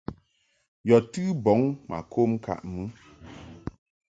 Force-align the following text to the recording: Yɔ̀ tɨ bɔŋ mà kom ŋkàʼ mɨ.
Yɔ̀ 0.87 0.99
tɨ 1.11 1.21
bɔŋ 1.43 1.61
mà 1.89 1.97
kom 2.11 2.29
ŋkàʼ 2.37 2.61
mɨ. 2.73 2.81